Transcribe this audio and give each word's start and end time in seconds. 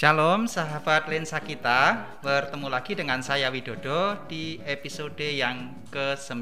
Shalom 0.00 0.48
sahabat 0.48 1.12
lensa 1.12 1.44
kita, 1.44 2.08
bertemu 2.24 2.72
lagi 2.72 2.96
dengan 2.96 3.20
saya 3.20 3.52
Widodo 3.52 4.24
di 4.32 4.56
episode 4.64 5.20
yang 5.20 5.76
ke-9 5.92 6.40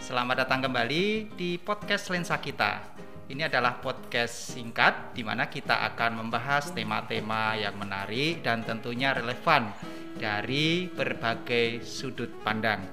Selamat 0.00 0.48
datang 0.48 0.64
kembali 0.64 1.36
di 1.36 1.60
podcast 1.60 2.08
lensa 2.08 2.40
kita. 2.40 2.80
Ini 3.28 3.52
adalah 3.52 3.76
podcast 3.76 4.56
singkat 4.56 5.12
di 5.12 5.20
mana 5.20 5.52
kita 5.52 5.84
akan 5.92 6.24
membahas 6.24 6.72
tema-tema 6.72 7.60
yang 7.60 7.76
menarik 7.76 8.40
dan 8.40 8.64
tentunya 8.64 9.12
relevan 9.12 9.68
dari 10.16 10.88
berbagai 10.88 11.84
sudut 11.84 12.32
pandang. 12.40 12.88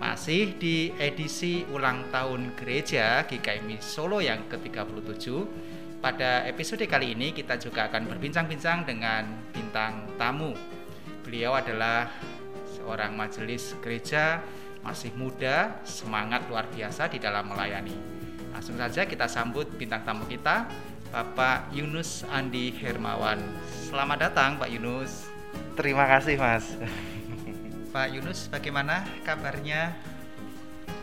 Masih 0.00 0.56
di 0.56 0.88
edisi 0.96 1.68
ulang 1.68 2.08
tahun 2.08 2.56
gereja 2.56 3.28
GKMI 3.28 3.76
Solo 3.76 4.24
yang 4.24 4.48
ke-37 4.48 5.28
pada 6.02 6.42
episode 6.50 6.82
kali 6.90 7.14
ini 7.14 7.30
kita 7.30 7.54
juga 7.62 7.86
akan 7.86 8.10
berbincang-bincang 8.10 8.82
dengan 8.82 9.22
bintang 9.54 10.10
tamu. 10.18 10.50
Beliau 11.22 11.54
adalah 11.54 12.10
seorang 12.74 13.14
majelis 13.14 13.78
gereja 13.78 14.42
masih 14.82 15.14
muda, 15.14 15.78
semangat 15.86 16.42
luar 16.50 16.66
biasa 16.74 17.06
di 17.06 17.22
dalam 17.22 17.46
melayani. 17.46 17.94
Langsung 18.50 18.74
saja 18.74 19.06
kita 19.06 19.30
sambut 19.30 19.70
bintang 19.78 20.02
tamu 20.02 20.26
kita, 20.26 20.66
Bapak 21.14 21.70
Yunus 21.70 22.26
Andi 22.26 22.74
Hermawan. 22.74 23.38
Selamat 23.70 24.26
datang 24.26 24.58
Pak 24.58 24.74
Yunus. 24.74 25.30
Terima 25.78 26.10
kasih 26.10 26.34
Mas. 26.34 26.66
Pak 27.94 28.10
Yunus, 28.10 28.50
bagaimana 28.50 29.06
kabarnya? 29.22 29.94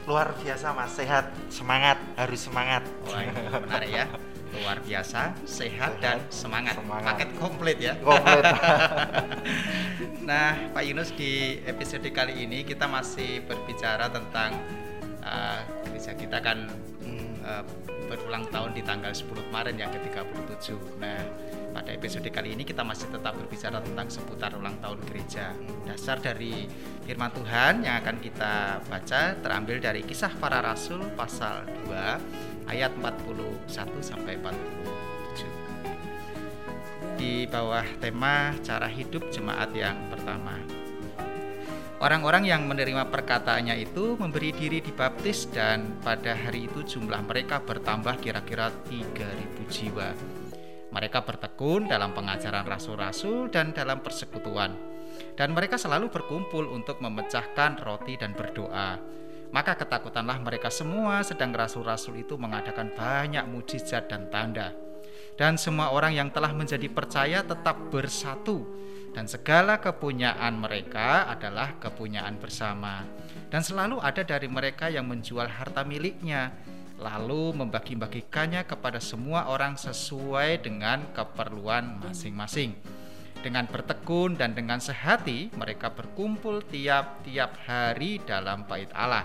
Luar 0.03 0.35
biasa 0.43 0.75
Mas, 0.75 0.91
sehat, 0.91 1.31
semangat, 1.47 1.95
harus 2.19 2.43
semangat. 2.43 2.83
Wah, 3.07 3.23
menarik 3.63 3.95
ya 3.95 4.05
luar 4.57 4.81
biasa, 4.81 5.37
sehat, 5.45 5.45
sehat 5.45 5.91
dan 6.01 6.17
semangat. 6.33 6.73
semangat. 6.77 7.07
Paket 7.13 7.29
komplit 7.37 7.77
ya. 7.77 7.93
Komplit. 8.01 8.45
nah, 10.29 10.57
Pak 10.73 10.83
Yunus 10.85 11.13
di 11.13 11.61
episode 11.63 12.09
kali 12.09 12.45
ini 12.45 12.65
kita 12.65 12.89
masih 12.89 13.45
berbicara 13.45 14.09
tentang 14.09 14.57
uh, 15.21 15.61
gereja 15.85 16.17
kita 16.17 16.37
kan 16.41 16.65
uh, 17.45 17.63
berulang 18.09 18.49
tahun 18.49 18.73
di 18.73 18.81
tanggal 18.81 19.13
10 19.13 19.53
Maret 19.53 19.75
yang 19.77 19.93
ke-37. 19.93 20.97
Nah, 20.97 21.21
pada 21.69 21.93
episode 21.93 22.25
kali 22.33 22.57
ini 22.57 22.65
kita 22.65 22.81
masih 22.81 23.05
tetap 23.13 23.37
berbicara 23.37 23.77
tentang 23.85 24.09
seputar 24.09 24.57
ulang 24.57 24.81
tahun 24.81 24.97
gereja. 25.05 25.53
Dasar 25.85 26.17
dari 26.17 26.65
firman 27.05 27.29
Tuhan 27.29 27.85
yang 27.85 28.01
akan 28.01 28.17
kita 28.17 28.81
baca 28.89 29.37
terambil 29.37 29.77
dari 29.77 30.01
Kisah 30.01 30.33
Para 30.41 30.65
Rasul 30.65 31.05
pasal 31.13 31.69
2 31.85 32.58
ayat 32.69 32.93
41 33.01 33.65
sampai 33.97 34.37
47. 34.37 37.17
Di 37.17 37.49
bawah 37.49 37.81
tema 37.97 38.53
cara 38.61 38.85
hidup 38.85 39.33
jemaat 39.33 39.73
yang 39.73 39.97
pertama. 40.13 40.61
Orang-orang 41.99 42.47
yang 42.47 42.63
menerima 42.63 43.11
perkataannya 43.11 43.75
itu 43.83 44.15
memberi 44.15 44.55
diri 44.55 44.79
dibaptis 44.79 45.51
dan 45.51 45.99
pada 45.99 46.31
hari 46.31 46.71
itu 46.71 46.95
jumlah 46.95 47.19
mereka 47.27 47.59
bertambah 47.59 48.23
kira-kira 48.23 48.71
3000 48.87 49.67
jiwa. 49.67 50.15
Mereka 50.95 51.27
bertekun 51.27 51.91
dalam 51.91 52.15
pengajaran 52.15 52.63
rasul-rasul 52.63 53.51
dan 53.51 53.75
dalam 53.75 53.99
persekutuan. 53.99 54.79
Dan 55.35 55.51
mereka 55.51 55.75
selalu 55.75 56.07
berkumpul 56.07 56.71
untuk 56.71 57.03
memecahkan 57.03 57.83
roti 57.83 58.15
dan 58.15 58.31
berdoa 58.31 59.19
maka 59.49 59.73
ketakutanlah 59.73 60.37
mereka 60.41 60.69
semua 60.69 61.25
sedang 61.25 61.53
rasul-rasul 61.53 62.21
itu 62.21 62.37
mengadakan 62.37 62.93
banyak 62.93 63.45
mujizat 63.49 64.09
dan 64.09 64.29
tanda. 64.29 64.73
Dan 65.39 65.55
semua 65.55 65.95
orang 65.95 66.13
yang 66.13 66.29
telah 66.29 66.51
menjadi 66.51 66.91
percaya 66.91 67.39
tetap 67.41 67.89
bersatu 67.89 68.67
dan 69.15 69.25
segala 69.25 69.79
kepunyaan 69.81 70.59
mereka 70.59 71.25
adalah 71.31 71.79
kepunyaan 71.79 72.37
bersama. 72.37 73.07
Dan 73.49 73.65
selalu 73.65 73.97
ada 74.03 74.21
dari 74.21 74.45
mereka 74.45 74.91
yang 74.91 75.09
menjual 75.09 75.49
harta 75.49 75.81
miliknya 75.81 76.53
lalu 76.99 77.55
membagi-bagikannya 77.55 78.67
kepada 78.67 78.99
semua 78.99 79.47
orang 79.47 79.79
sesuai 79.79 80.67
dengan 80.67 81.07
keperluan 81.15 82.03
masing-masing. 82.03 82.75
Dengan 83.39 83.71
bertekun 83.71 84.35
dan 84.35 84.51
dengan 84.51 84.83
sehati, 84.83 85.47
mereka 85.55 85.95
berkumpul 85.95 86.59
tiap-tiap 86.67 87.55
hari 87.63 88.19
dalam 88.27 88.67
bait 88.67 88.91
Allah. 88.91 89.23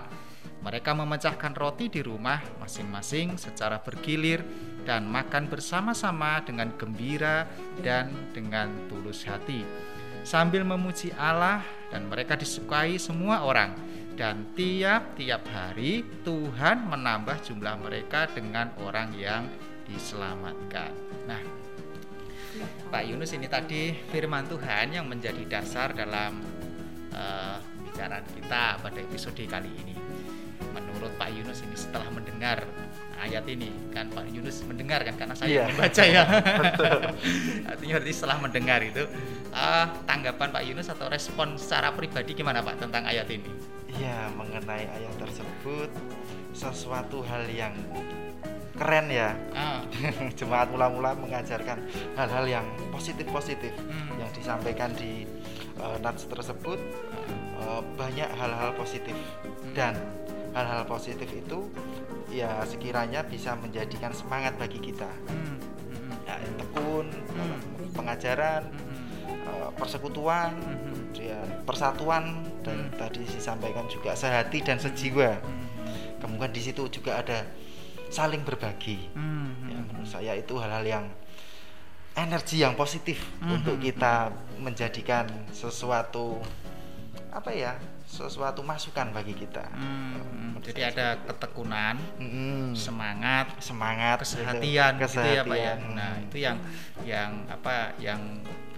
Mereka 0.63 0.95
memecahkan 0.95 1.51
roti 1.51 1.91
di 1.91 1.99
rumah 1.99 2.39
masing-masing 2.63 3.35
secara 3.35 3.83
bergilir 3.83 4.39
dan 4.87 5.03
makan 5.03 5.51
bersama-sama 5.51 6.39
dengan 6.47 6.71
gembira 6.79 7.43
dan 7.83 8.07
dengan 8.31 8.71
tulus 8.87 9.27
hati, 9.27 9.67
sambil 10.23 10.63
memuji 10.63 11.11
Allah, 11.19 11.59
dan 11.91 12.07
mereka 12.07 12.39
disukai 12.39 12.95
semua 12.95 13.43
orang. 13.43 13.75
Dan 14.15 14.55
tiap-tiap 14.55 15.43
hari 15.51 16.07
Tuhan 16.23 16.87
menambah 16.87 17.35
jumlah 17.51 17.75
mereka 17.83 18.31
dengan 18.31 18.71
orang 18.79 19.11
yang 19.11 19.43
diselamatkan. 19.91 20.95
Nah, 21.27 21.64
Pak 22.89 23.03
Yunus 23.05 23.33
ini 23.33 23.47
tadi 23.49 23.93
firman 24.13 24.45
Tuhan 24.45 24.93
yang 24.93 25.05
menjadi 25.09 25.41
dasar 25.49 25.91
dalam 25.91 26.41
uh, 27.11 27.57
pembicaraan 27.61 28.25
kita 28.35 28.63
pada 28.83 28.99
episode 29.01 29.43
kali 29.47 29.71
ini. 29.83 29.95
Menurut 30.75 31.11
Pak 31.15 31.31
Yunus 31.31 31.63
ini 31.63 31.75
setelah 31.75 32.07
mendengar 32.11 32.67
ayat 33.15 33.47
ini 33.47 33.71
kan 33.95 34.11
Pak 34.11 34.27
Yunus 34.29 34.61
mendengar 34.67 35.01
kan 35.07 35.15
karena 35.15 35.35
saya 35.35 35.49
yeah. 35.49 35.67
membaca 35.71 36.03
ya. 36.03 36.23
Artinya 37.71 37.93
berarti 37.99 38.13
setelah 38.13 38.37
mendengar 38.43 38.79
itu 38.83 39.03
uh, 39.55 39.85
tanggapan 40.03 40.49
Pak 40.51 40.63
Yunus 40.67 40.87
atau 40.91 41.07
respon 41.07 41.55
secara 41.55 41.95
pribadi 41.95 42.35
gimana 42.35 42.59
Pak 42.61 42.83
tentang 42.83 43.07
ayat 43.07 43.27
ini? 43.31 43.49
Ya 43.95 44.27
mengenai 44.35 44.91
ayat 44.91 45.15
tersebut 45.17 45.87
sesuatu 46.51 47.23
hal 47.23 47.47
yang 47.47 47.75
keren 48.75 49.07
ya 49.07 49.33
ah. 49.55 49.81
jemaat 50.39 50.67
mula-mula 50.69 51.15
mengajarkan 51.15 51.79
hal-hal 52.19 52.45
yang 52.45 52.67
positif-positif 52.91 53.71
hmm. 53.71 54.19
yang 54.19 54.29
disampaikan 54.35 54.91
di 54.95 55.23
uh, 55.79 55.95
nats 56.03 56.27
tersebut 56.27 56.79
uh, 57.63 57.81
banyak 57.95 58.27
hal-hal 58.35 58.75
positif 58.75 59.15
hmm. 59.15 59.71
dan 59.73 59.95
hal-hal 60.55 60.87
positif 60.87 61.27
itu 61.31 61.67
ya 62.31 62.63
sekiranya 62.67 63.23
bisa 63.23 63.55
menjadikan 63.55 64.11
semangat 64.11 64.55
bagi 64.59 64.79
kita 64.79 65.07
hmm. 65.31 65.55
Hmm. 65.95 66.11
Ya, 66.27 66.35
tekun 66.59 67.07
hmm. 67.11 67.95
pengajaran 67.95 68.63
hmm. 68.67 69.05
uh, 69.47 69.69
persekutuan 69.79 70.51
hmm. 70.55 71.15
ya 71.15 71.39
persatuan 71.63 72.43
dan 72.63 72.91
hmm. 72.91 72.99
tadi 72.99 73.23
disampaikan 73.23 73.87
juga 73.87 74.15
sehati 74.15 74.59
dan 74.63 74.79
sejiwa 74.79 75.39
hmm. 75.39 76.19
kemudian 76.19 76.51
di 76.51 76.61
situ 76.63 76.87
juga 76.91 77.23
ada 77.23 77.47
saling 78.09 78.41
berbagi. 78.45 79.11
Hmm. 79.13 79.53
Ya, 79.69 79.79
menurut 79.81 80.09
saya 80.09 80.33
itu 80.37 80.57
hal-hal 80.57 80.85
yang 80.85 81.05
energi 82.15 82.63
yang 82.63 82.73
positif 82.79 83.19
hmm. 83.43 83.59
untuk 83.59 83.75
kita 83.77 84.31
menjadikan 84.57 85.27
sesuatu 85.51 86.39
apa 87.35 87.51
ya 87.51 87.75
sesuatu 88.07 88.63
masukan 88.63 89.11
bagi 89.11 89.35
kita. 89.35 89.67
Hmm, 89.75 90.55
jadi 90.63 90.93
ada 90.93 91.19
ketekunan, 91.27 91.99
hmm, 92.15 92.71
semangat, 92.71 93.59
semangat, 93.59 94.23
kesehatian, 94.23 94.95
gitu 95.01 95.19
ya 95.19 95.43
pak 95.43 95.57
ya. 95.59 95.73
Nah 95.91 96.13
itu 96.23 96.37
yang 96.39 96.57
yang 97.03 97.31
apa 97.51 97.91
yang 97.99 98.21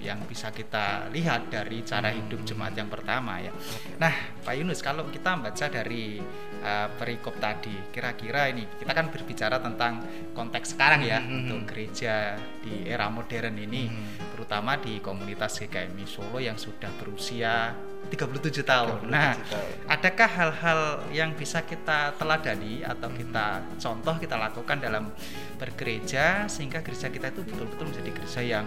yang 0.01 0.21
bisa 0.29 0.53
kita 0.53 1.09
lihat 1.09 1.49
dari 1.49 1.81
cara 1.81 2.13
hidup 2.13 2.45
jemaat 2.45 2.77
yang 2.77 2.89
pertama 2.89 3.41
ya. 3.41 3.51
Nah 3.97 4.13
Pak 4.45 4.53
Yunus 4.53 4.79
kalau 4.85 5.09
kita 5.09 5.37
baca 5.37 5.65
dari 5.67 6.21
uh, 6.61 6.87
perikop 6.95 7.37
tadi, 7.41 7.73
kira-kira 7.89 8.49
ini 8.53 8.65
kita 8.77 8.91
kan 8.93 9.09
berbicara 9.09 9.57
tentang 9.61 10.01
konteks 10.37 10.77
sekarang 10.77 11.01
ya 11.05 11.19
hmm. 11.21 11.37
untuk 11.43 11.59
gereja 11.73 12.37
di 12.61 12.85
era 12.85 13.09
modern 13.09 13.57
ini, 13.57 13.89
hmm. 13.89 14.37
terutama 14.37 14.77
di 14.77 15.01
komunitas 15.01 15.57
GKMI 15.61 16.05
Solo 16.05 16.37
yang 16.37 16.55
sudah 16.55 16.89
berusia 17.01 17.73
37 18.07 18.63
tahun. 18.63 19.03
37 19.03 19.11
nah, 19.11 19.35
tahun. 19.35 19.71
adakah 19.91 20.29
hal-hal 20.29 20.79
yang 21.11 21.35
bisa 21.35 21.65
kita 21.65 22.15
teladani 22.15 22.85
atau 22.85 23.09
kita 23.11 23.65
contoh 23.75 24.15
kita 24.15 24.35
lakukan 24.39 24.77
dalam 24.79 25.11
bergereja 25.59 26.47
sehingga 26.47 26.79
gereja 26.79 27.11
kita 27.11 27.33
itu 27.35 27.43
betul-betul 27.43 27.85
menjadi 27.91 28.11
gereja 28.15 28.41
yang 28.45 28.65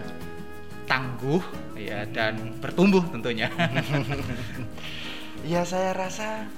tangguh 0.91 1.39
ya 1.79 2.03
dan 2.11 2.59
bertumbuh 2.59 2.99
tentunya. 3.15 3.47
ya 5.51 5.63
saya 5.63 5.95
rasa 5.95 6.51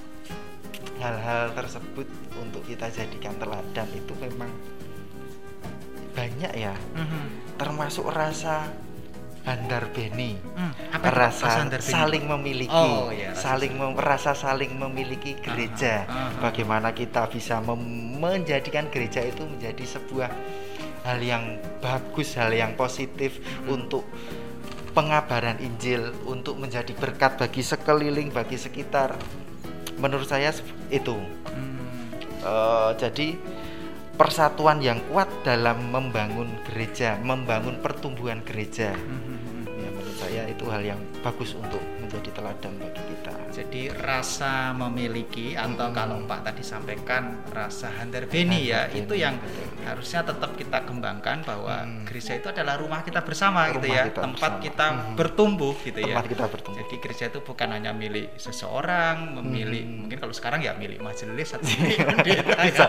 hal-hal 0.98 1.54
tersebut 1.54 2.10
untuk 2.42 2.66
kita 2.66 2.90
jadikan 2.90 3.38
teladan 3.38 3.86
itu 3.94 4.10
memang 4.18 4.50
banyak 6.18 6.50
ya. 6.58 6.74
Mm 6.98 7.06
-hmm. 7.06 7.24
Termasuk 7.54 8.10
rasa 8.10 8.74
Handar 9.44 9.92
Beni 9.92 10.40
hmm, 10.40 10.96
apa 10.96 11.12
rasa 11.12 11.68
saling 11.76 12.24
memiliki 12.24 12.72
oh, 12.72 13.12
iya, 13.12 13.36
saling 13.36 13.76
mem, 13.76 13.92
rasa 13.92 14.32
saling 14.32 14.72
memiliki 14.72 15.36
gereja 15.36 16.08
uh 16.08 16.08
-huh, 16.08 16.16
uh 16.16 16.24
-huh. 16.32 16.40
bagaimana 16.48 16.96
kita 16.96 17.28
bisa 17.28 17.60
menjadikan 17.60 18.88
gereja 18.88 19.20
itu 19.20 19.44
menjadi 19.44 19.84
sebuah 19.84 20.32
hal 21.04 21.20
yang 21.20 21.60
bagus 21.84 22.34
hal 22.40 22.50
yang 22.50 22.72
positif 22.74 23.38
hmm. 23.38 23.68
untuk 23.76 24.08
pengabaran 24.96 25.60
Injil 25.60 26.14
untuk 26.24 26.56
menjadi 26.56 26.94
berkat 26.96 27.36
bagi 27.36 27.60
sekeliling, 27.60 28.32
bagi 28.32 28.56
sekitar. 28.56 29.18
Menurut 30.00 30.26
saya 30.26 30.50
itu. 30.88 31.14
Hmm. 31.50 32.08
Uh, 32.40 32.90
jadi 32.96 33.36
persatuan 34.14 34.78
yang 34.80 35.02
kuat 35.10 35.26
dalam 35.42 35.90
membangun 35.90 36.48
gereja, 36.70 37.18
membangun 37.20 37.82
pertumbuhan 37.82 38.40
gereja. 38.46 38.94
Hmm. 38.94 39.66
Ya 39.76 39.88
menurut 39.90 40.16
saya 40.44 40.52
itu 40.52 40.68
hal 40.68 40.84
yang 40.84 41.00
bagus 41.24 41.56
untuk 41.56 41.80
menjadi 41.96 42.28
teladan 42.36 42.76
bagi 42.76 43.00
kita. 43.00 43.32
Jadi 43.48 43.82
rasa 43.96 44.76
memiliki 44.76 45.56
atau 45.56 45.88
hmm. 45.88 45.96
kalau 45.96 46.20
Pak 46.28 46.52
tadi 46.52 46.60
sampaikan 46.60 47.48
rasa 47.48 47.88
handerbeni 47.96 48.68
ya, 48.68 48.92
itu 48.92 49.16
yang 49.16 49.40
betul. 49.40 49.88
harusnya 49.88 50.20
tetap 50.20 50.52
kita 50.52 50.84
kembangkan 50.84 51.40
bahwa 51.48 51.88
hmm. 51.88 52.04
gereja 52.04 52.36
itu 52.36 52.52
adalah 52.52 52.76
rumah 52.76 53.00
kita 53.00 53.24
bersama 53.24 53.72
rumah 53.72 53.80
gitu 53.80 53.88
ya, 53.88 54.04
kita 54.12 54.20
tempat 54.20 54.52
bersama. 54.52 54.66
kita 54.68 54.86
hmm. 54.92 55.14
bertumbuh 55.16 55.74
gitu 55.80 55.96
tempat 55.96 56.04
ya. 56.04 56.12
Tempat 56.12 56.28
kita 56.28 56.44
bertumbuh. 56.52 56.78
Jadi 56.84 56.94
gereja 57.00 57.24
itu 57.32 57.40
bukan 57.40 57.68
hanya 57.72 57.90
milik 57.96 58.28
seseorang, 58.36 59.16
memilih 59.40 59.80
hmm. 59.80 59.96
mungkin 60.04 60.18
kalau 60.20 60.34
sekarang 60.36 60.60
ya 60.60 60.76
milik 60.76 61.00
majelis 61.00 61.56
atau 61.56 61.64
milik 61.64 62.04
pendeta 62.20 62.58
ya. 62.68 62.88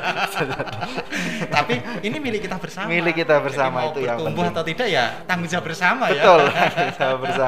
Tapi 1.56 2.04
ini 2.04 2.18
milik 2.20 2.52
kita 2.52 2.60
bersama. 2.60 2.92
Milik 2.92 3.16
kita 3.16 3.40
bersama 3.40 3.88
Jadi 3.88 3.92
itu 3.96 4.00
yang 4.12 4.18
bertumbuh 4.20 4.44
atau 4.52 4.64
tidak 4.68 4.88
ya 4.92 5.06
tanggung 5.24 5.48
jawab 5.48 5.72
bersama 5.72 6.12
Betul, 6.12 6.52
ya. 6.52 6.68
Betul, 6.92 7.14
bersama. 7.24 7.45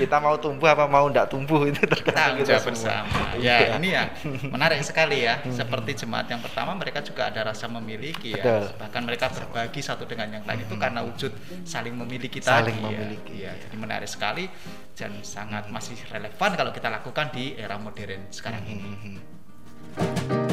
Kita 0.00 0.16
mau 0.22 0.36
tumbuh 0.40 0.68
apa 0.70 0.84
mau 0.88 1.06
tidak 1.10 1.26
tumbuh 1.28 1.68
itu 1.68 1.82
tergantung 1.84 2.46
kerja 2.46 2.62
bersama. 2.62 3.20
Ya, 3.36 3.56
ya, 3.60 3.76
ini 3.76 3.88
ya 3.92 4.04
menarik 4.48 4.80
sekali 4.80 5.26
ya. 5.26 5.42
Hmm. 5.42 5.52
Seperti 5.52 6.06
jemaat 6.06 6.30
yang 6.30 6.40
pertama 6.40 6.72
mereka 6.78 7.04
juga 7.04 7.28
ada 7.28 7.52
rasa 7.52 7.68
memiliki 7.68 8.32
ya. 8.32 8.42
Betul. 8.42 8.64
Bahkan 8.80 9.02
mereka 9.04 9.26
berbagi 9.28 9.80
satu 9.84 10.08
dengan 10.08 10.40
yang 10.40 10.44
lain 10.46 10.62
hmm. 10.62 10.66
itu 10.70 10.74
karena 10.80 11.00
wujud 11.04 11.32
saling 11.66 11.94
memiliki 11.94 12.38
tadi. 12.40 12.72
Saling 12.72 12.76
ya. 12.80 12.84
memiliki. 12.88 13.34
Ya. 13.36 13.52
Jadi 13.56 13.76
menarik 13.76 14.08
sekali 14.08 14.48
dan 14.96 15.12
sangat 15.20 15.68
masih 15.68 15.98
relevan 16.08 16.50
kalau 16.56 16.72
kita 16.72 16.88
lakukan 16.88 17.28
di 17.34 17.58
era 17.58 17.76
modern 17.76 18.32
sekarang 18.32 18.64
hmm. 18.64 18.72
ini. 18.72 20.44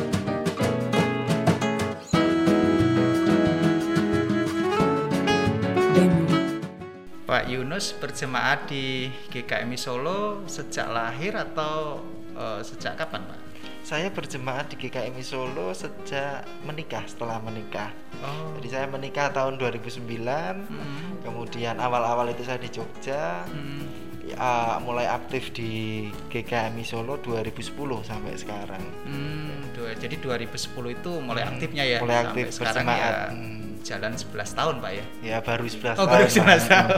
Yunus 7.53 7.93
berjemaat 8.01 8.65
di 8.65 9.13
GKMI 9.29 9.77
Solo 9.77 10.41
sejak 10.49 10.89
lahir 10.89 11.37
atau 11.37 12.01
uh, 12.33 12.59
sejak 12.65 12.97
kapan 12.97 13.21
Pak? 13.29 13.39
Saya 13.83 14.09
berjemaat 14.09 14.71
di 14.71 14.75
GKMI 14.79 15.21
Solo 15.21 15.75
sejak 15.75 16.47
menikah, 16.65 17.03
setelah 17.05 17.37
menikah. 17.43 17.91
Oh. 18.23 18.55
Jadi 18.57 18.67
saya 18.71 18.85
menikah 18.89 19.29
tahun 19.35 19.59
2009, 19.59 20.01
hmm. 20.01 21.27
kemudian 21.27 21.77
awal-awal 21.77 22.31
itu 22.31 22.41
saya 22.47 22.57
di 22.57 22.71
Jogja. 22.71 23.45
Hmm. 23.45 23.85
Ya, 24.23 24.79
mulai 24.79 25.11
aktif 25.11 25.51
di 25.51 26.07
GKMI 26.31 26.83
Solo 26.87 27.19
2010 27.19 27.75
sampai 28.07 28.33
sekarang. 28.39 28.83
Hmm, 29.03 29.75
jadi 29.99 30.15
2010 30.15 30.95
itu 30.95 31.11
mulai 31.19 31.43
hmm, 31.43 31.51
aktifnya 31.53 31.83
ya. 31.83 31.99
Mulai 31.99 32.17
aktif 32.31 32.55
sekarang 32.55 32.87
ya. 32.87 33.11
Hmm 33.29 33.62
jalan 33.83 34.15
11 34.15 34.57
tahun 34.57 34.75
Pak 34.79 34.91
ya? 34.95 35.05
Ya 35.21 35.37
baru 35.43 35.67
11 35.67 35.75
oh, 35.75 35.83
tahun. 35.83 35.99
Oh 35.99 36.07
baru 36.07 36.27
11 36.31 36.65
tahun. 36.73 36.91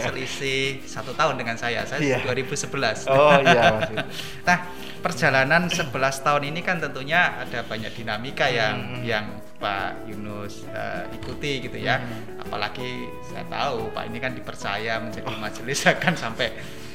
Selisih 0.00 0.60
satu 0.88 1.12
tahun 1.12 1.36
dengan 1.36 1.56
saya. 1.60 1.84
Saya 1.84 2.00
yeah. 2.00 2.24
2011. 2.24 3.06
Oh 3.12 3.36
iya 3.44 3.62
maksudnya. 3.76 4.06
nah 4.48 4.58
perjalanan 5.04 5.68
11 5.68 5.92
tahun 6.24 6.42
ini 6.50 6.60
kan 6.64 6.80
tentunya 6.80 7.36
ada 7.38 7.62
banyak 7.62 7.92
dinamika 7.94 8.48
yang 8.48 8.76
hmm. 8.98 9.02
yang 9.04 9.26
Pak 9.56 10.08
Yunus 10.08 10.64
uh, 10.72 11.04
ikuti 11.12 11.68
gitu 11.68 11.76
ya. 11.76 12.00
Hmm. 12.00 12.42
Apalagi 12.48 13.06
saya 13.28 13.44
tahu 13.46 13.92
Pak 13.92 14.04
ini 14.08 14.18
kan 14.18 14.32
dipercaya 14.32 14.98
menjadi 14.98 15.30
oh. 15.30 15.38
majelis 15.38 15.84
akan 15.94 16.14
sampai 16.16 16.48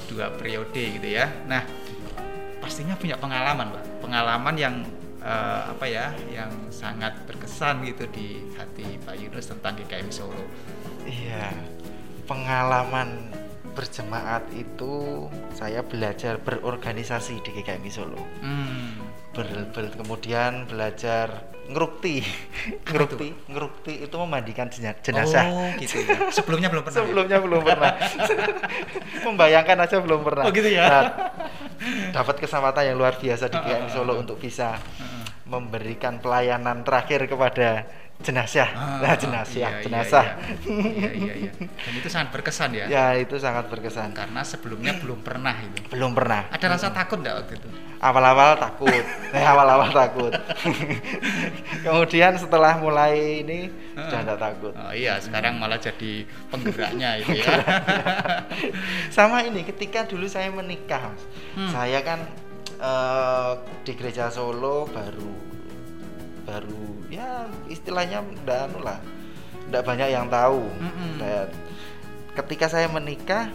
dua 0.09 0.33
periode 0.33 0.97
gitu 0.97 1.07
ya. 1.07 1.29
Nah 1.45 1.61
pastinya 2.57 2.97
punya 2.97 3.15
pengalaman 3.21 3.69
Pak. 3.69 3.83
Pengalaman 4.01 4.55
yang 4.57 4.75
uh, 5.21 5.73
apa 5.73 5.85
ya 5.87 6.13
yang 6.29 6.51
sangat 6.73 7.17
berkesan 7.25 7.85
gitu 7.85 8.05
di 8.09 8.41
hati 8.57 8.97
Pak 9.01 9.15
Yunus 9.17 9.49
tentang 9.49 9.77
GKM 9.77 10.09
Solo. 10.13 10.43
Iya, 11.05 11.53
pengalaman 12.29 13.33
berjemaat 13.71 14.43
itu 14.51 15.25
saya 15.55 15.79
belajar 15.81 16.37
berorganisasi 16.43 17.39
di 17.41 17.49
GKM 17.55 17.85
Solo. 17.89 18.21
Hmm. 18.43 19.00
Ber, 19.31 19.47
ber, 19.71 19.85
kemudian 19.95 20.67
belajar 20.67 21.47
ngerukti, 21.71 22.19
ngerukti, 22.91 23.27
ngerukti 23.47 23.93
itu 24.03 24.15
memandikan 24.19 24.67
jenazah. 24.99 25.47
Oh, 25.47 25.71
gitu 25.79 26.03
ya. 26.03 26.27
Sebelumnya 26.35 26.67
belum 26.67 26.83
pernah. 26.83 26.99
Ya? 26.99 27.03
Sebelumnya 27.07 27.37
ya? 27.39 27.45
belum 27.47 27.61
pernah. 27.63 27.93
Membayangkan 29.31 29.77
aja 29.87 29.95
belum 30.03 30.21
pernah. 30.27 30.43
Oh, 30.43 30.51
gitu 30.51 30.67
ya. 30.67 30.83
Nah, 30.83 31.03
dapat 32.11 32.43
kesempatan 32.43 32.91
yang 32.91 32.97
luar 32.99 33.15
biasa 33.15 33.47
di 33.47 33.57
GKM 33.57 33.87
Solo 33.87 34.19
untuk 34.19 34.35
bisa 34.35 34.75
memberikan 35.45 36.21
pelayanan 36.21 36.85
terakhir 36.85 37.25
kepada 37.25 37.87
jenazah. 38.21 38.69
Ah, 38.71 38.97
nah, 39.01 39.15
jenazah, 39.17 39.57
iya, 39.57 39.69
iya 39.69 39.83
jenazah. 39.83 40.25
Iya, 40.63 41.09
iya, 41.11 41.33
iya, 41.41 41.51
Dan 41.57 41.93
itu 41.97 42.07
sangat 42.07 42.29
berkesan 42.29 42.69
ya. 42.77 42.85
Ya, 42.87 43.05
itu 43.17 43.35
sangat 43.41 43.67
berkesan. 43.67 44.13
Karena 44.13 44.45
sebelumnya 44.45 44.93
belum 45.01 45.25
pernah 45.25 45.57
itu. 45.57 45.89
Belum 45.89 46.13
pernah. 46.13 46.47
Ada 46.53 46.77
rasa 46.77 46.87
hmm. 46.93 46.95
takut 46.95 47.17
enggak 47.19 47.35
waktu 47.43 47.53
itu? 47.57 47.69
Awal-awal 48.01 48.51
takut. 48.57 49.05
eh, 49.35 49.45
awal-awal 49.45 49.89
takut. 49.89 50.33
Kemudian 51.85 52.33
setelah 52.37 52.77
mulai 52.77 53.45
ini 53.45 53.59
uh, 53.97 54.05
sudah 54.09 54.21
tidak 54.21 54.39
takut. 54.39 54.73
Oh 54.77 54.93
iya, 54.93 55.17
sekarang 55.17 55.57
malah 55.57 55.81
jadi 55.81 56.25
penggeraknya 56.49 57.09
itu 57.25 57.41
ya. 57.41 57.53
Sama 59.09 59.45
ini 59.45 59.65
ketika 59.65 60.05
dulu 60.05 60.29
saya 60.29 60.53
menikah. 60.53 61.13
Hmm. 61.57 61.69
Saya 61.73 62.01
kan 62.05 62.21
uh, 62.81 63.51
di 63.85 63.93
gereja 63.93 64.33
Solo 64.33 64.89
baru 64.89 65.33
baru 66.43 67.07
ya 67.07 67.47
istilahnya 67.69 68.25
ndak 68.43 68.59
anu 68.67 68.79
lah 68.81 68.99
ndak 69.69 69.85
banyak 69.85 70.09
yang 70.11 70.27
tahu 70.27 70.65
mm 70.67 70.91
-hmm. 70.91 71.11
Dan 71.21 71.47
ketika 72.35 72.65
saya 72.67 72.89
menikah 72.89 73.47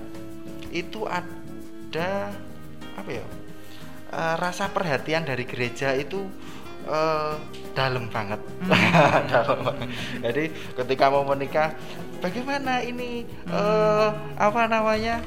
itu 0.71 1.05
ada 1.05 2.31
apa 2.97 3.11
ya 3.11 3.27
uh, 4.15 4.35
rasa 4.39 4.71
perhatian 4.71 5.27
dari 5.27 5.45
gereja 5.45 5.93
itu 5.99 6.25
uh, 6.89 7.37
dalam 7.75 8.09
banget 8.09 8.41
mm 8.41 8.71
-hmm. 8.71 9.21
dalam 9.35 9.59
banget 9.67 9.89
jadi 10.25 10.45
ketika 10.79 11.05
mau 11.11 11.27
menikah 11.27 11.75
bagaimana 12.23 12.81
ini 12.87 13.27
mm 13.27 13.51
-hmm. 13.51 13.53
uh, 13.53 14.09
apa 14.39 14.63
namanya 14.71 15.21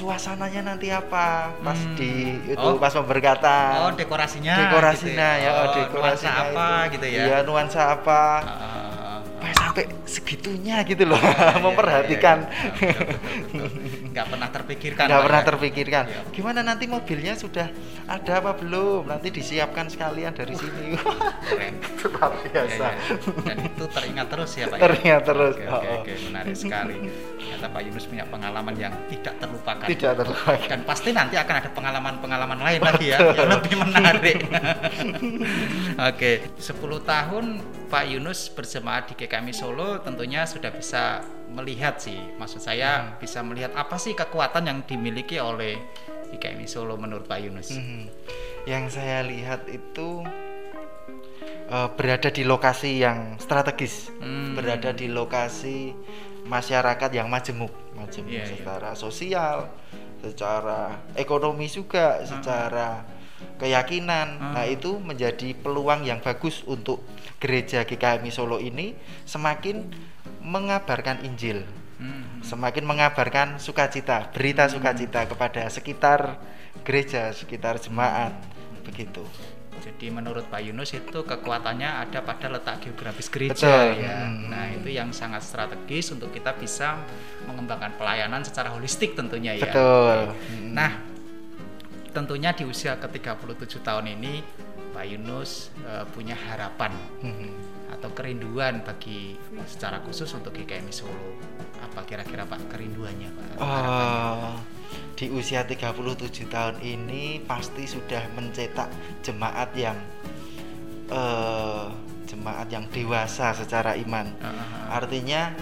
suasananya 0.00 0.60
nanti 0.64 0.88
apa 0.88 1.52
pas 1.60 1.76
hmm. 1.76 1.92
di 1.92 2.12
itu 2.56 2.56
oh. 2.56 2.80
pas 2.80 2.88
pemberkatan 2.88 3.84
oh 3.84 3.92
dekorasinya 3.92 4.56
dekorasinya 4.56 5.28
gitu 5.36 5.44
ya, 5.44 5.52
ya 5.52 5.60
oh, 5.60 5.66
dekorasi 5.76 6.24
nuansa 6.24 6.30
apa 6.32 6.68
itu. 6.72 6.92
gitu 6.96 7.06
ya 7.12 7.22
iya 7.28 7.38
nuansa 7.44 7.80
apa 7.92 8.22
uh, 8.40 8.69
sampai 9.70 9.86
segitunya 10.02 10.82
gitu 10.82 11.06
loh. 11.06 11.14
Ya, 11.22 11.62
memperhatikan 11.62 12.42
ya, 12.42 12.90
ya, 12.90 12.90
ya. 12.90 13.66
nggak 14.10 14.26
pernah 14.26 14.48
terpikirkan 14.50 15.06
nggak 15.06 15.22
pernah 15.22 15.42
ya. 15.42 15.46
terpikirkan. 15.46 16.04
Ya. 16.10 16.20
gimana 16.34 16.60
nanti 16.66 16.90
mobilnya 16.90 17.38
sudah 17.38 17.70
ada 18.10 18.32
apa 18.42 18.58
belum? 18.58 19.06
Nanti 19.06 19.30
disiapkan 19.30 19.86
sekalian 19.86 20.34
dari 20.34 20.58
sini. 20.58 20.98
keren. 21.46 21.78
Luar 22.10 22.32
biasa 22.42 22.86
ya, 22.90 22.90
ya. 22.90 23.42
dan 23.46 23.56
itu 23.62 23.84
teringat 23.86 24.26
terus 24.26 24.50
ya 24.58 24.66
pak 24.66 24.76
ya? 24.76 24.82
teringat 24.90 25.22
terus. 25.22 25.54
Oke, 25.54 25.66
oke, 25.70 25.88
oke, 26.02 26.12
menarik 26.26 26.54
sekali. 26.58 26.96
Ternyata 27.38 27.66
pak 27.70 27.80
Yunus 27.86 28.04
punya 28.10 28.24
pengalaman 28.26 28.74
yang 28.74 28.92
tidak 29.06 29.34
terlupakan. 29.38 29.86
Tidak 29.86 30.12
terlupakan. 30.18 30.66
Dan 30.66 30.80
pasti 30.82 31.10
nanti 31.14 31.34
akan 31.38 31.54
ada 31.62 31.70
pengalaman-pengalaman 31.70 32.58
lain 32.58 32.80
lagi 32.82 33.06
ya 33.14 33.18
yang 33.22 33.48
lebih 33.54 33.74
menarik. 33.78 34.38
Oke 36.10 36.50
10 36.58 36.74
tahun 37.06 37.46
Pak 37.90 38.06
Yunus 38.06 38.46
berjemaat 38.54 39.10
di 39.10 39.18
GKMI 39.18 39.50
Solo 39.50 39.98
tentunya 39.98 40.46
sudah 40.46 40.70
bisa 40.70 41.26
melihat 41.50 41.98
sih, 41.98 42.16
maksud 42.38 42.62
saya 42.62 43.02
hmm. 43.02 43.18
bisa 43.18 43.42
melihat 43.42 43.74
apa 43.74 43.98
sih 43.98 44.14
kekuatan 44.14 44.70
yang 44.70 44.78
dimiliki 44.86 45.42
oleh 45.42 45.74
GKMI 46.30 46.70
Solo 46.70 46.94
menurut 46.94 47.26
Pak 47.26 47.42
Yunus. 47.42 47.74
Hmm. 47.74 48.06
Yang 48.62 48.94
saya 48.94 49.26
lihat 49.26 49.66
itu 49.66 50.22
uh, 51.66 51.90
berada 51.98 52.30
di 52.30 52.46
lokasi 52.46 53.02
yang 53.02 53.34
strategis, 53.42 54.14
hmm. 54.22 54.54
berada 54.54 54.94
di 54.94 55.10
lokasi 55.10 55.90
masyarakat 56.46 57.10
yang 57.10 57.26
majemuk, 57.26 57.74
majemuk 57.98 58.30
yeah, 58.30 58.46
iya. 58.46 58.54
secara 58.54 58.94
yeah. 58.94 58.98
sosial, 58.98 59.56
secara 60.22 60.80
ekonomi 61.18 61.66
juga, 61.66 62.22
hmm. 62.22 62.26
secara 62.26 63.02
keyakinan. 63.60 64.40
Hmm. 64.40 64.52
Nah, 64.56 64.66
itu 64.66 64.96
menjadi 64.98 65.52
peluang 65.56 66.08
yang 66.08 66.24
bagus 66.24 66.64
untuk 66.64 67.04
gereja 67.36 67.84
GKMI 67.84 68.30
Solo 68.32 68.56
ini 68.56 68.96
semakin 69.28 69.88
mengabarkan 70.40 71.24
Injil. 71.24 71.64
Hmm. 72.00 72.40
Semakin 72.40 72.88
mengabarkan 72.88 73.60
sukacita, 73.60 74.32
berita 74.32 74.64
hmm. 74.66 74.72
sukacita 74.72 75.20
kepada 75.28 75.68
sekitar 75.68 76.40
gereja, 76.80 77.28
sekitar 77.36 77.76
jemaat. 77.76 78.32
Begitu. 78.80 79.20
Jadi 79.80 80.12
menurut 80.12 80.44
Pak 80.52 80.60
Yunus 80.60 80.92
itu 80.92 81.24
kekuatannya 81.24 81.88
ada 82.04 82.20
pada 82.20 82.52
letak 82.52 82.84
geografis 82.84 83.32
gereja 83.32 83.96
Betul. 83.96 84.04
ya. 84.04 84.16
Hmm. 84.28 84.52
Nah, 84.52 84.64
itu 84.76 84.88
yang 84.92 85.08
sangat 85.12 85.40
strategis 85.40 86.12
untuk 86.12 86.28
kita 86.36 86.52
bisa 86.56 87.00
mengembangkan 87.48 87.96
pelayanan 87.96 88.44
secara 88.44 88.68
holistik 88.72 89.16
tentunya 89.16 89.56
ya. 89.56 89.64
Betul. 89.64 90.36
Hmm. 90.36 90.72
Nah, 90.76 90.90
tentunya 92.10 92.50
di 92.54 92.66
usia 92.66 92.98
ke-37 92.98 93.82
tahun 93.82 94.06
ini 94.18 94.42
Pak 94.90 95.04
Yunus 95.06 95.70
uh, 95.86 96.04
punya 96.10 96.34
harapan 96.34 96.92
hmm. 97.22 97.50
atau 97.94 98.10
kerinduan 98.12 98.82
bagi 98.82 99.38
secara 99.64 100.02
khusus 100.02 100.28
untuk 100.34 100.52
GKMI 100.52 100.92
Solo. 100.92 101.38
Apa 101.80 102.02
kira-kira 102.04 102.44
Pak 102.44 102.68
kerinduannya 102.68 103.30
Pak? 103.30 103.46
Uh, 103.62 104.58
di 105.14 105.30
usia 105.30 105.62
37 105.62 106.50
tahun 106.50 106.76
ini 106.82 107.46
pasti 107.46 107.86
sudah 107.86 108.28
mencetak 108.34 108.90
jemaat 109.22 109.70
yang 109.78 109.98
uh, 111.08 111.88
jemaat 112.26 112.68
yang 112.70 112.86
dewasa 112.90 113.54
secara 113.54 113.94
iman. 113.98 114.26
Uh 114.38 114.46
-huh. 114.46 114.98
Artinya 115.02 115.54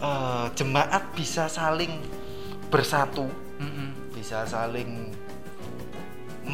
uh, 0.00 0.46
jemaat 0.52 1.12
bisa 1.16 1.48
saling 1.48 1.92
bersatu, 2.68 3.28
uh 3.28 3.64
-huh. 3.64 3.88
bisa 4.12 4.44
saling 4.48 5.03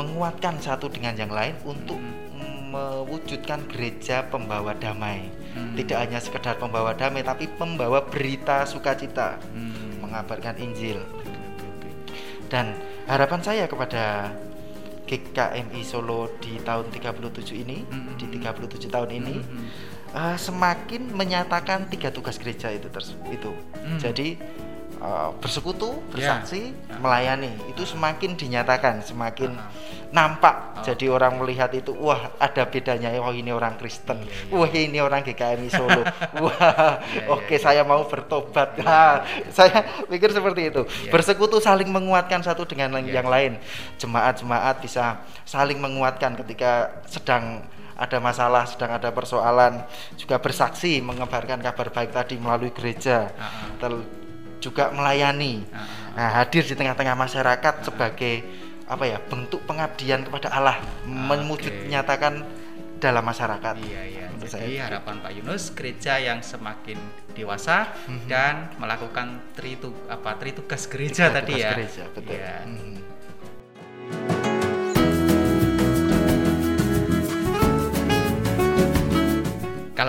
menguatkan 0.00 0.56
satu 0.56 0.88
dengan 0.88 1.12
yang 1.12 1.28
lain 1.28 1.52
untuk 1.68 2.00
-huh. 2.00 2.60
mewujudkan 2.72 3.68
gereja 3.68 4.24
pembawa 4.24 4.72
damai. 4.72 5.28
-huh. 5.28 5.76
Tidak 5.76 5.98
hanya 6.00 6.18
sekedar 6.18 6.56
pembawa 6.56 6.96
damai, 6.96 7.20
tapi 7.20 7.44
pembawa 7.46 8.08
berita 8.08 8.64
sukacita, 8.64 9.36
-huh. 9.36 10.00
mengabarkan 10.00 10.56
Injil 10.56 11.04
dan 12.50 12.74
harapan 13.06 13.40
saya 13.40 13.64
kepada 13.70 14.34
GKMI 15.06 15.80
Solo 15.86 16.34
di 16.42 16.58
tahun 16.60 16.90
37 16.90 17.62
ini 17.62 17.86
mm-hmm. 17.86 18.14
di 18.18 18.26
37 18.42 18.90
tahun 18.90 19.10
ini 19.14 19.34
mm-hmm. 19.38 19.66
uh, 20.12 20.36
semakin 20.36 21.14
menyatakan 21.14 21.86
tiga 21.86 22.10
tugas 22.10 22.36
gereja 22.42 22.74
itu 22.74 22.90
itu 23.30 23.50
mm. 23.54 23.98
jadi 24.02 24.28
uh, 25.00 25.34
bersekutu 25.40 25.98
bersaksi 26.12 26.72
yeah. 26.72 27.00
melayani 27.00 27.52
itu 27.68 27.82
semakin 27.84 28.36
dinyatakan 28.36 29.02
semakin 29.02 29.56
uh-huh 29.56 29.98
nampak 30.10 30.54
oh. 30.74 30.82
jadi 30.82 31.06
orang 31.06 31.38
melihat 31.38 31.70
itu 31.70 31.94
wah 31.94 32.34
ada 32.42 32.66
bedanya 32.66 33.14
wah 33.22 33.30
ini 33.30 33.54
orang 33.54 33.78
Kristen 33.78 34.26
yeah, 34.26 34.50
yeah. 34.50 34.58
wah 34.58 34.70
ini 34.70 34.98
orang 34.98 35.22
GKMI 35.22 35.70
Solo 35.70 36.02
wah 36.02 36.98
yeah, 37.14 37.30
oke 37.30 37.46
okay, 37.46 37.56
yeah, 37.56 37.62
saya 37.62 37.82
mau 37.86 38.02
bertobat 38.02 38.74
yeah. 38.78 38.84
nah, 38.84 39.16
saya 39.54 39.86
pikir 40.10 40.34
seperti 40.34 40.74
itu 40.74 40.82
yeah. 40.82 41.12
bersekutu 41.14 41.62
saling 41.62 41.86
menguatkan 41.86 42.42
satu 42.42 42.66
dengan 42.66 42.98
yeah. 43.06 43.22
yang 43.22 43.30
lain 43.30 43.52
jemaat-jemaat 44.02 44.82
bisa 44.82 45.22
saling 45.46 45.78
menguatkan 45.78 46.34
ketika 46.42 47.02
sedang 47.06 47.62
ada 48.00 48.16
masalah, 48.16 48.64
sedang 48.64 48.96
ada 48.96 49.12
persoalan, 49.12 49.84
juga 50.16 50.40
bersaksi 50.40 51.04
mengebarkan 51.04 51.60
kabar 51.60 51.92
baik 51.92 52.16
tadi 52.16 52.40
melalui 52.40 52.72
gereja, 52.72 53.28
uh 53.28 53.44
-huh. 53.44 53.76
Juga 54.60 54.92
melayani, 54.92 55.64
uh 55.66 55.80
-huh. 55.80 56.14
nah, 56.14 56.30
hadir 56.40 56.62
di 56.62 56.76
tengah-tengah 56.76 57.16
masyarakat 57.16 57.74
uh 57.74 57.80
-huh. 57.80 57.86
sebagai 57.88 58.34
apa 58.90 59.04
ya 59.06 59.18
bentuk 59.22 59.62
pengabdian 59.70 60.26
kepada 60.26 60.50
Allah 60.50 60.82
ah, 60.82 61.06
memujuk 61.06 61.70
okay. 61.70 61.88
nyatakan 61.88 62.42
dalam 62.98 63.22
masyarakat. 63.22 63.74
Iya 63.80 64.02
iya. 64.04 64.26
Jadi 64.40 64.48
saya 64.50 64.88
harapan 64.88 65.20
Pak 65.20 65.32
Yunus 65.36 65.62
gereja 65.76 66.16
yang 66.20 66.40
semakin 66.40 66.96
dewasa 67.32 67.92
mm-hmm. 67.92 68.28
dan 68.28 68.72
melakukan 68.76 69.40
tritu 69.56 69.92
apa 70.08 70.36
tritugas 70.36 70.88
gereja 70.90 71.28
Tiga 71.28 71.36
tadi 71.40 71.54
ya. 71.60 71.70
Gereja, 71.76 72.04
betul. 72.12 72.34
Iya. 72.36 72.56
Mm-hmm. 72.66 73.09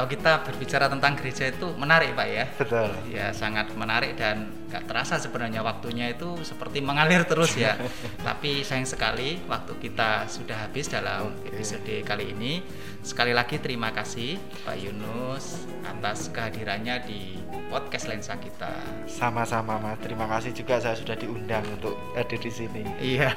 Kalau 0.01 0.17
kita 0.17 0.41
berbicara 0.41 0.89
tentang 0.89 1.13
gereja 1.13 1.53
itu 1.53 1.77
menarik 1.77 2.17
Pak 2.17 2.25
ya. 2.25 2.45
Betul. 2.57 2.89
Ya 3.13 3.29
sangat 3.37 3.69
menarik 3.77 4.17
dan 4.17 4.49
nggak 4.65 4.89
terasa 4.89 5.21
sebenarnya 5.21 5.61
waktunya 5.61 6.09
itu 6.09 6.41
seperti 6.41 6.81
mengalir 6.81 7.21
terus 7.29 7.53
ya. 7.53 7.77
Tapi 8.25 8.65
sayang 8.65 8.89
sekali 8.89 9.37
waktu 9.45 9.77
kita 9.77 10.25
sudah 10.25 10.65
habis 10.65 10.89
dalam 10.89 11.29
okay. 11.45 11.53
episode 11.53 11.93
kali 12.01 12.33
ini. 12.33 12.65
Sekali 13.05 13.29
lagi 13.29 13.61
terima 13.61 13.93
kasih 13.93 14.41
Pak 14.65 14.77
Yunus 14.81 15.69
atas 15.85 16.33
kehadirannya 16.33 16.95
di 17.05 17.37
podcast 17.71 18.05
lensa 18.07 18.35
kita. 18.37 18.71
Sama-sama 19.07 19.79
Mas, 19.81 19.97
terima 20.03 20.27
kasih 20.27 20.51
juga 20.53 20.77
saya 20.77 20.95
sudah 20.95 21.15
diundang 21.17 21.63
untuk 21.71 21.97
hadir 22.13 22.37
di 22.37 22.51
sini. 22.51 22.83
Iya. 22.99 23.31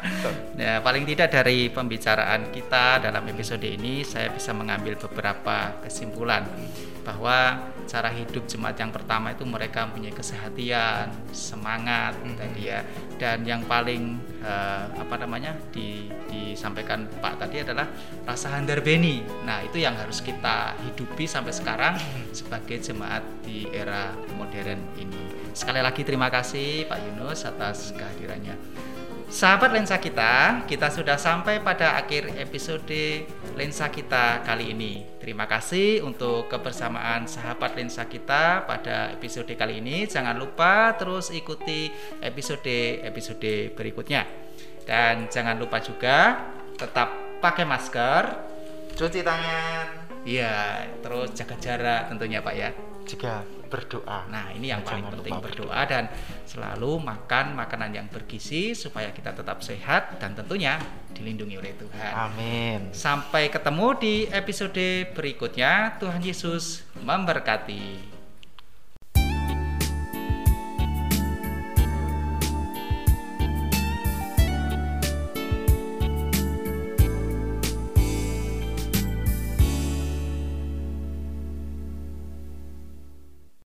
ya, 0.62 0.74
paling 0.84 1.04
tidak 1.08 1.32
dari 1.32 1.72
pembicaraan 1.72 2.52
kita 2.52 3.02
dalam 3.02 3.24
episode 3.28 3.64
ini 3.64 4.06
saya 4.06 4.30
bisa 4.30 4.52
mengambil 4.52 4.94
beberapa 4.96 5.74
kesimpulan 5.82 5.99
bahwa 7.00 7.68
cara 7.90 8.06
hidup 8.12 8.46
jemaat 8.46 8.78
yang 8.78 8.94
pertama 8.94 9.34
itu 9.34 9.42
mereka 9.42 9.90
punya 9.90 10.14
kesehatian, 10.14 11.10
semangat 11.34 12.14
hmm. 12.22 12.38
tadi 12.38 12.70
ya. 12.70 12.86
Dan 13.18 13.42
yang 13.42 13.66
paling 13.66 14.20
uh, 14.46 14.86
apa 14.94 15.18
namanya 15.18 15.58
di, 15.74 16.06
disampaikan 16.30 17.10
Pak 17.18 17.42
tadi 17.42 17.66
adalah 17.66 17.90
rasa 18.22 18.54
handar 18.54 18.78
beni. 18.84 19.26
Nah, 19.42 19.58
itu 19.66 19.82
yang 19.82 19.98
harus 19.98 20.22
kita 20.22 20.78
hidupi 20.86 21.26
sampai 21.26 21.50
sekarang 21.50 21.98
hmm. 21.98 22.30
sebagai 22.30 22.78
jemaat 22.78 23.26
di 23.42 23.66
era 23.74 24.14
modern 24.38 24.78
ini. 24.94 25.50
Sekali 25.50 25.82
lagi 25.82 26.06
terima 26.06 26.30
kasih 26.30 26.86
Pak 26.86 26.98
Yunus 27.10 27.42
atas 27.42 27.90
kehadirannya. 27.90 28.54
Sahabat 29.30 29.70
lensa 29.70 29.94
kita, 30.02 30.66
kita 30.66 30.90
sudah 30.90 31.14
sampai 31.14 31.62
pada 31.62 31.94
akhir 31.94 32.34
episode 32.34 33.30
lensa 33.54 33.86
kita 33.86 34.42
kali 34.42 34.74
ini. 34.74 35.06
Terima 35.22 35.46
kasih 35.46 36.02
untuk 36.02 36.50
kebersamaan 36.50 37.30
sahabat 37.30 37.78
lensa 37.78 38.10
kita 38.10 38.66
pada 38.66 39.14
episode 39.14 39.54
kali 39.54 39.78
ini. 39.78 40.10
Jangan 40.10 40.34
lupa 40.34 40.98
terus 40.98 41.30
ikuti 41.30 41.94
episode-episode 42.18 43.70
berikutnya. 43.78 44.26
Dan 44.82 45.30
jangan 45.30 45.62
lupa 45.62 45.78
juga 45.78 46.50
tetap 46.74 47.38
pakai 47.38 47.62
masker, 47.62 48.22
cuci 48.98 49.22
tangan. 49.22 49.86
Iya, 50.26 50.90
terus 51.06 51.38
jaga 51.38 51.54
jarak 51.62 52.10
tentunya 52.10 52.42
Pak 52.42 52.54
ya. 52.58 52.74
Juga 53.06 53.59
berdoa. 53.70 54.26
Nah, 54.26 54.50
ini 54.50 54.74
yang 54.74 54.82
paling 54.82 55.06
penting 55.06 55.38
berdoa 55.38 55.86
dan 55.86 56.10
selalu 56.44 56.98
makan 57.00 57.54
makanan 57.54 57.94
yang 57.94 58.06
bergizi 58.10 58.74
supaya 58.74 59.14
kita 59.14 59.32
tetap 59.32 59.62
sehat 59.62 60.18
dan 60.18 60.34
tentunya 60.34 60.76
dilindungi 61.14 61.56
oleh 61.56 61.72
Tuhan. 61.78 62.12
Amin. 62.12 62.80
Sampai 62.90 63.48
ketemu 63.48 63.86
di 63.96 64.14
episode 64.28 65.14
berikutnya. 65.14 65.96
Tuhan 66.02 66.20
Yesus 66.20 66.84
memberkati. 67.00 68.19